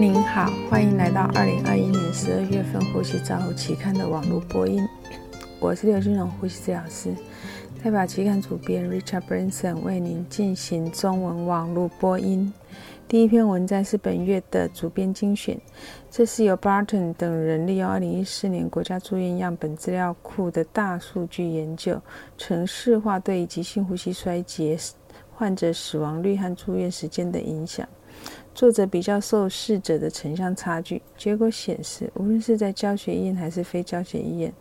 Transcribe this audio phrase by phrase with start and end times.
[0.00, 4.82] 您好，欢迎来到二零二一年十二月份呼吸照护期刊的网络播音。
[5.58, 7.14] 我是刘金荣呼吸治疗师，
[7.84, 12.50] 代表期刊主编 Richard Branson 为您进行中文网络播音。
[13.06, 15.60] 第一篇文章是本月的主编精选，
[16.10, 22.00] 这是由 Barton 等人利用二零一四年国家住院样本资料库的大数据研究，
[22.38, 24.78] 城市化对急性呼吸衰竭
[25.34, 27.86] 患者死亡率和住院时间的影响。
[28.60, 34.52] 作者比较受试者的城乡差距，结果显示，无论是在教学医院还是非教学医院，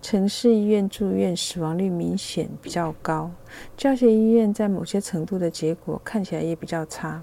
[0.00, 3.28] 城市医院住院死亡率明显比较高。
[3.76, 7.20] 教学医院在某些程度的结果看起来也比较差。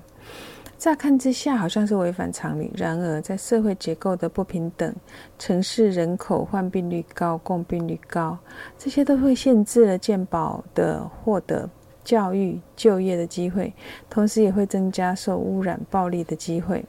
[0.78, 4.94] 乍看之下好像是违反常理，然而在社会结构的不平等、
[5.40, 8.38] 城市人口患病率高、共病率高，
[8.78, 11.70] 这些都会限制了健保的获得。
[12.06, 13.74] 教育、就业的机会，
[14.10, 16.86] 同时也会增加受污染、暴力的机会。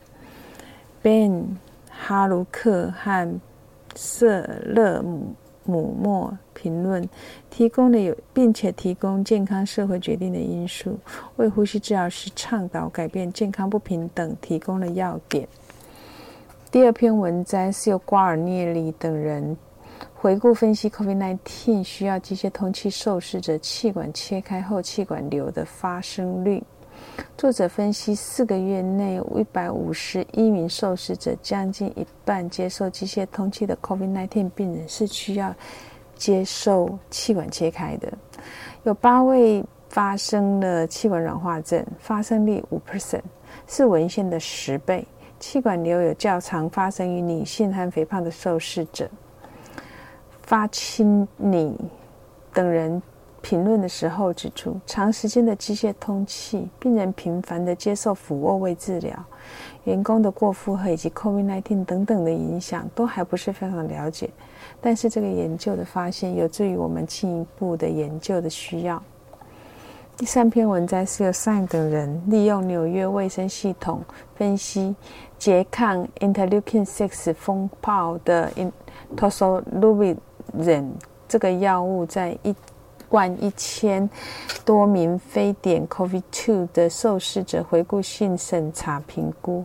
[1.02, 1.56] Ben
[1.90, 3.40] 哈卢克和
[3.94, 7.08] 瑟勒姆姆莫评论
[7.48, 10.98] 提供了有，并且提供健康社会决定的因素，
[11.36, 15.48] 为呼吸治疗师倡导改变健康不平等提供了要点。
[16.70, 19.56] 第二篇文章是由瓜尔涅里等人。
[20.18, 26.62] 回顾分析 COVID-19 需要机械通气受试者气管切开后气管瘤的发生率。
[27.36, 35.54] 作者分析四个月内一百五十一名受试者，将近一半接受机械通气的 COVID-19 病人是需要
[36.16, 38.10] 接受气管切开的。
[38.84, 43.20] 有八位发生了气管软化症，发生率五 percent，
[43.66, 45.06] 是文献的十倍。
[45.38, 49.06] 气管瘤有较常发生于女性和肥胖的受试者。
[50.46, 51.76] 发青你
[52.54, 53.02] 等人
[53.42, 59.16] 评论的时候指出，长时间的机械通气，病人频繁的接受俯卧位治疗，
[59.84, 64.30] 员工的过负荷以及 COVID-19 等等的影响，都还不是非常了解。
[64.80, 69.02] 但是这个研究的发现，有助于我们进一步的研究的需要。
[70.16, 74.00] 第三篇文章是由 Sign 等人利用纽约卫生系统
[74.34, 74.96] 分析
[75.38, 78.50] 拮抗 Interleukin six 风暴的
[79.14, 80.16] t o s o l u v i
[80.52, 80.92] 忍
[81.28, 82.54] 这个药物在一
[83.10, 84.08] 万一千
[84.64, 89.64] 多名非典 COVID-2 的受试者回顾性审查评估。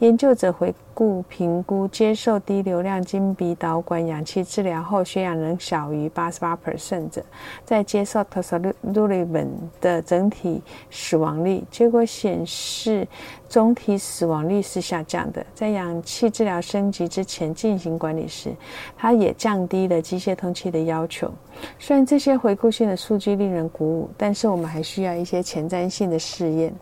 [0.00, 7.22] 研究者回顾评估接受低流量经鼻导管氧气治疗后血氧仍小于八十八 percent 者，
[7.66, 13.06] 在接受 t o s l u l i v a n 的整体死亡率，结果显示
[13.46, 15.44] 总体死亡率是下降的。
[15.54, 18.56] 在氧气治疗升级之前进行管理时，
[18.96, 21.30] 它也降低了机械通气的要求。
[21.78, 26.72] 虽然这些回顾性的数据令人鼓舞，但是我们还需要一些前瞻性的试验。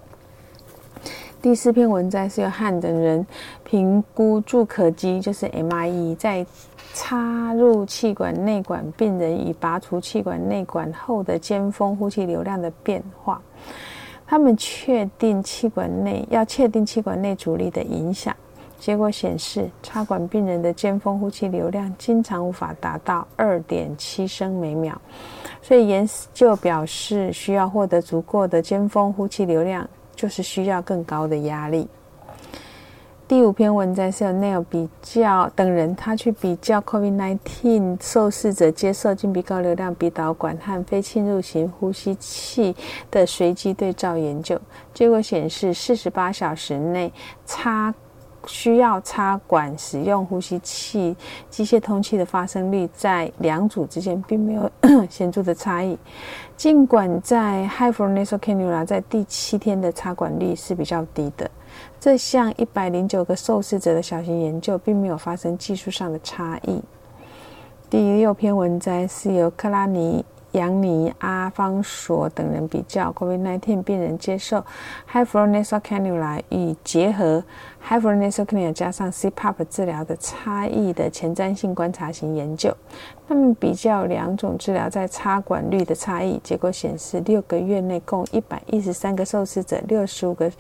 [1.41, 3.25] 第四篇文章是由汉等人
[3.63, 6.45] 评估助可机，就是 MIE，在
[6.95, 13.41] 插入气管内管病人与拔除气管内管后的尖峰呼气流量的变化。
[14.27, 18.35] 他们确定气管内要确定气管内阻力的影响。
[18.81, 25.01] 结果显示，插管病人的尖峰呼气流量经常无法达到二点七升每秒。
[25.63, 29.89] 所以研究表示，需要获得足够的尖峰呼气流量。
[30.19, 31.87] 就是需要更高的压力。
[33.29, 42.75] 第五篇文章是由 Neil 比较等人，他去比较 COVID-19 受试者接受近鼻高流量鼻导管和非侵入型呼吸器
[43.11, 44.59] 的随机对照研究。
[44.93, 47.13] 结果显示，四十八小时内
[47.45, 47.95] 差
[48.49, 51.15] 需要插管使用呼吸器
[51.51, 54.71] 机械通气的发生率，在两组之间并没有
[55.09, 55.97] 显著的差异。
[56.57, 61.49] 尽管在 High Flow Nasal Cannula 在第七天的插管率是比较低的，
[62.01, 66.83] 这项一百零九个受试者的小型研究并没有发生技术上的差异。
[67.91, 70.25] 第六篇文摘是由克拉尼。
[70.59, 74.65] 杨尼、阿方索等人比较 COVID-19 病人接受
[75.07, 77.45] High Flow Nasal Cannula 与结合
[77.81, 82.77] High Flow Nasal Cannula 加上 CPAP 治疗的差异的前瞻性观察型研究。
[83.29, 90.51] 他们比较两种治疗在插管率的差异，结果显示，六个月内共一百一十三个受试者，六十五个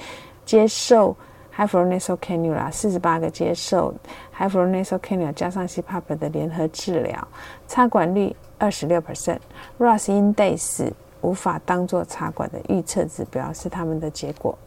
[0.44, 1.16] 接受
[1.58, 3.92] Hyfro nasal cannula 四十八个接受
[4.38, 7.28] Hyfro nasal cannula 加上 CPAP 的联合治疗，
[7.66, 8.34] 插管率。
[8.60, 10.90] 二十六 percent，RAS Index
[11.20, 14.58] 无法当做插管的预测指标，是他们的结果。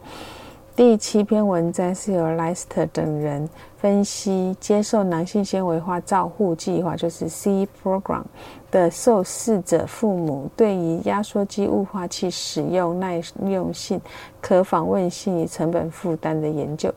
[0.74, 3.46] 第七篇文章是由莱斯特等人
[3.76, 8.22] 分析接受男性纤维化照护计划，就是 C program
[8.70, 14.00] 的受试者父母对于压缩机雾化器使用耐用性、
[14.40, 16.90] 可访问性与成本负担的研究。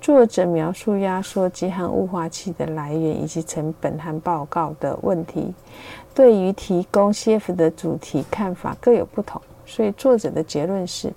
[0.00, 5.52] 作者描述压缩机和雾化器的来源以及成本和报告的问题。
[6.14, 11.12] 对于提供 CF 的主题看法各有不同，所以作者的结论是。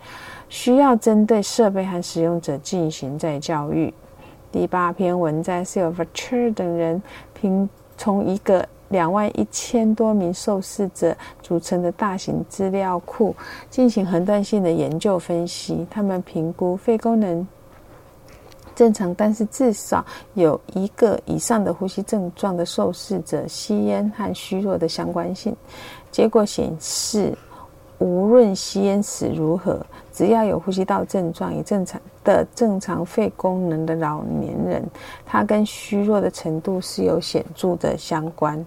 [0.51, 3.91] 需要针对设备和使用者进行再教育。
[4.51, 7.01] 第八篇文章是由 v e r t u r 等人
[7.33, 13.33] 凭从一个两万一千多名受试者组成的大型资料库
[13.69, 15.87] 进行横断性的研究分析。
[15.89, 17.47] 他们评估肺功能
[18.75, 25.55] 正常，但是至少有一个以上的呼吸症状的受试者吸烟和虚弱的相关性。
[26.11, 27.33] 结果显示。
[28.01, 29.79] 无论吸烟史如何，
[30.11, 34.83] 只要有呼吸道症状与正常的正常肺功能的老年人，
[35.23, 38.65] 它跟虚弱的程度是有显著的相关。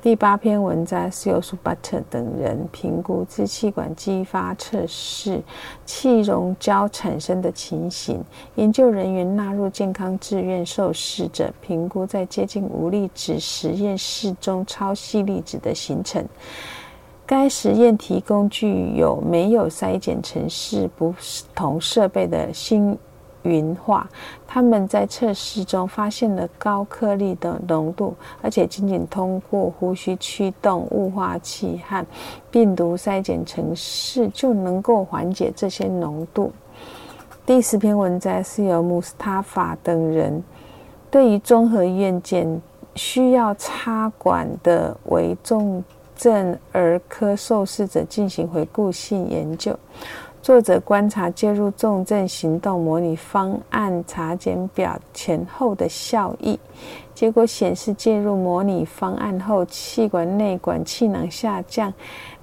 [0.00, 5.42] 第八篇文章是由苏巴特等人评估支气管激发测试
[5.84, 8.24] 气溶胶产生的情形。
[8.54, 16.24] 研究人员纳入健康志愿受试者，评估在接近无粒子实验室中超细粒子的形成。
[17.28, 21.14] 该实验提供具有没有筛检程式不
[21.54, 22.96] 同设备的星
[23.42, 24.08] 云化。
[24.46, 32.02] 他们在测试中发现了高颗粒的浓度，而且仅仅通过呼吸驱动雾化器和
[32.50, 36.50] 病毒筛检程式就能够缓解这些浓度。
[37.44, 40.42] 第十篇文章是由穆斯塔法等人
[41.10, 42.58] 对于综合医院检
[42.94, 45.84] 需要插管的为重。
[46.18, 49.74] 症儿科受试者进行回顾性研究。
[50.42, 56.58] 作者观察介入重症行动模拟方案查检表前后的效益，
[57.14, 61.92] 结果显示，介入模拟方案后，气管内管气囊下降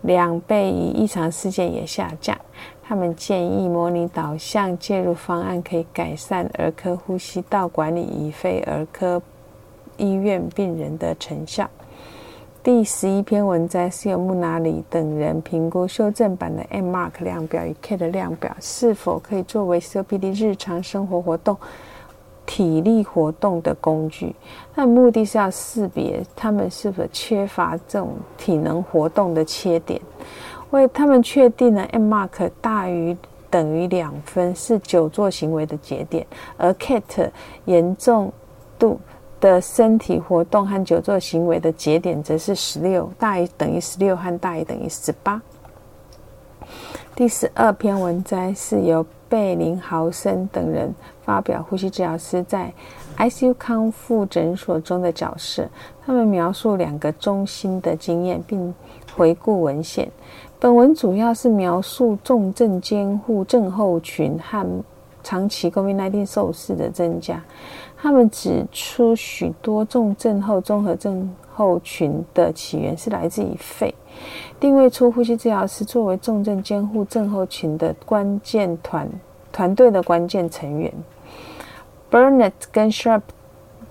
[0.02, 2.38] 两倍，与异常事件也下降。
[2.84, 9.20] 他们建议模拟导向介入方案可以改善儿科呼吸道管理与非儿科
[9.98, 11.68] 医院病人的成效。
[12.66, 21.56] 第十一篇文章是由穆纳里等人评估修正版的 M Mark 量表与 K 的量表是否可以作为 COPD 日常生活活动、
[22.44, 24.36] 体力活动的工具。
[24.74, 30.02] 那目的是要识别他们是否缺乏这种体能活动的缺点。
[30.72, 33.16] 为他们确定了 M Mark 大于
[33.52, 36.26] 等于两分是久坐行为的节点，
[36.58, 37.32] 而 K
[37.66, 38.34] 严重
[38.80, 39.00] 度。
[39.46, 45.40] 的身体活动和久坐行为的节点则是十六，大于等于十六和大于等于十八。
[47.16, 50.92] 第十二篇文章是由贝林豪森等人
[51.24, 52.74] 发表，呼吸治疗师在
[53.20, 55.70] ICU 康复诊所中的角色。
[56.04, 58.74] 他们描述两个中心的经验，并
[59.16, 60.10] 回顾文献。
[60.60, 64.68] 本文主要是描述重症监护症候群和
[65.26, 67.44] 长期 COVID-19 受试的增加。
[67.98, 73.92] 他们指出，许多重症后综合症候群的起源是来自于肺，
[74.60, 79.10] 定位出呼吸治疗师作为重症监护症候群的关键团
[79.52, 80.94] 团队的关键成员。
[82.12, 83.22] Burnett 跟 Sharp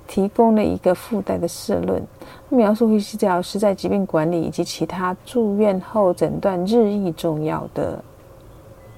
[0.06, 2.06] 提供了一个附带的社论，
[2.48, 8.04] 描述呼吸治疗师在疾病管理以及其他住院后诊断日益重要的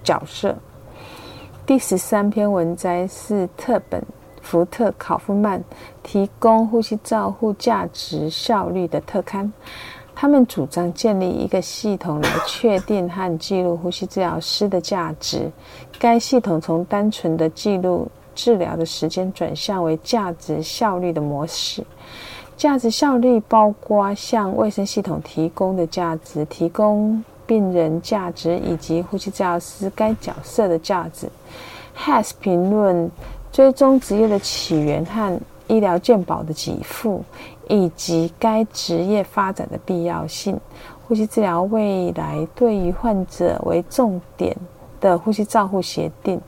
[0.05, 0.55] 角色。
[1.67, 4.01] 第十三篇文摘是特本。
[4.41, 5.61] 福特考夫曼
[6.05, 9.53] 提供呼吸照护价值效率的特刊。
[10.15, 15.51] 他们主张建立一个系统来确定和记录呼吸治疗师的价值。
[15.99, 18.07] 该系统从单纯的记录
[18.37, 21.85] 治疗的时间转向为价值效率的模式。
[22.57, 31.29] 价值效率包括向卫生系统提供的价值、提供病人价值以及呼吸治疗师该角色的价值。
[31.97, 33.11] Has 评论。
[33.53, 37.25] 追踪职业的起源和医疗健保的给付，
[37.69, 40.61] 以及该职业发展的必要性。
[41.09, 44.55] 呼吸治疗未来对于患者为重点
[45.01, 46.39] 的呼吸照护协定，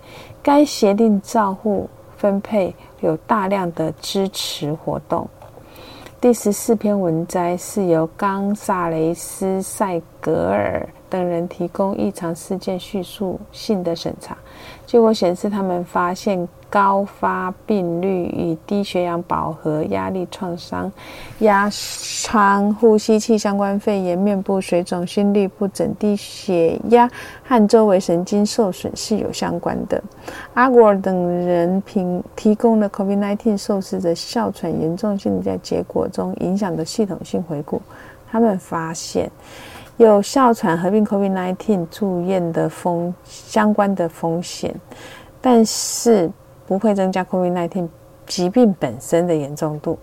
[0.43, 1.89] 该协定照护
[2.19, 5.27] 分配有大量的支持活动。
[6.21, 14.37] 第十四篇文摘是由冈萨雷斯塞格尔等人提供异常事件叙述性的审查，
[14.85, 16.49] 结果显示他们发现。
[16.71, 20.91] 高发病率与低血氧饱和压力创伤、
[21.41, 21.71] 压
[22.23, 27.11] 疮、呼吸器相关肺炎、面部水肿、心律不整、低血压
[27.45, 30.03] 和周围神经受损是有相关的。
[30.55, 37.81] 阿果尔等人评提供了 COVID-19 受试者哮喘严重性在结果中影响的系统性回顾。
[38.31, 39.31] 他们发现。
[39.99, 44.73] 有哮喘合并 COVID-19 住院的风相关的风险，
[45.41, 46.31] 但是
[46.69, 47.89] 不会增加 COVID-19
[48.27, 49.99] 疾病本身的严重度。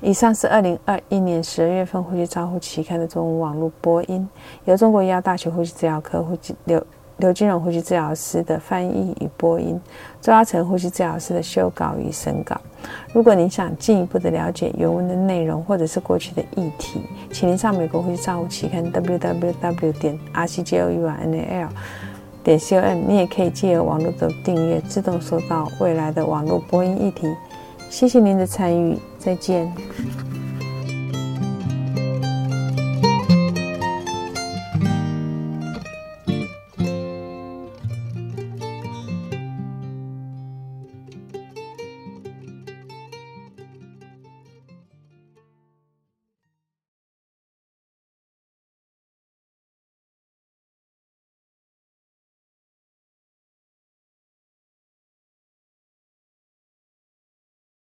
[0.00, 4.28] 以上是二零二一年十二月份呼吸照护期刊的中文网络播音，
[4.64, 6.84] 由中国医药大学呼吸治疗科呼刘。
[7.18, 9.80] 刘金荣呼吸治疗师的翻译与播音，
[10.20, 12.60] 周阿成呼吸治疗师的修稿与审稿。
[13.14, 17.00] 如果您想进一步的了解原文的内容，或者是过去的议题，
[17.32, 21.68] 请您上美国呼吸照护期刊 www 点 rcjournal
[22.46, 22.94] 点 com。
[23.08, 27.26] 你也可以借由网络的订阅，自动收到未来的网络播音议题。
[27.90, 29.70] 谢谢您的参与，再见。